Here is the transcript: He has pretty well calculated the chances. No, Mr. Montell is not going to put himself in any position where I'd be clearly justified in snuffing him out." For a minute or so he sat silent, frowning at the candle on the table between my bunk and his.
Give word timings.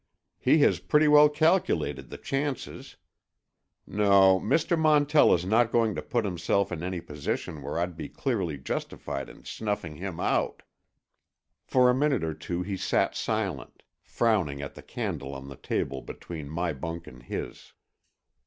He 0.39 0.57
has 0.61 0.79
pretty 0.79 1.07
well 1.07 1.29
calculated 1.29 2.09
the 2.09 2.17
chances. 2.17 2.95
No, 3.85 4.39
Mr. 4.39 4.75
Montell 4.75 5.31
is 5.31 5.45
not 5.45 5.71
going 5.71 5.93
to 5.93 6.01
put 6.01 6.25
himself 6.25 6.71
in 6.71 6.81
any 6.81 6.99
position 6.99 7.61
where 7.61 7.77
I'd 7.77 7.95
be 7.95 8.09
clearly 8.09 8.57
justified 8.57 9.29
in 9.29 9.45
snuffing 9.45 9.97
him 9.97 10.19
out." 10.19 10.63
For 11.67 11.87
a 11.87 11.93
minute 11.93 12.23
or 12.23 12.35
so 12.41 12.63
he 12.63 12.77
sat 12.77 13.13
silent, 13.15 13.83
frowning 14.01 14.59
at 14.59 14.73
the 14.73 14.81
candle 14.81 15.35
on 15.35 15.49
the 15.49 15.55
table 15.55 16.01
between 16.01 16.49
my 16.49 16.73
bunk 16.73 17.05
and 17.05 17.21
his. 17.21 17.73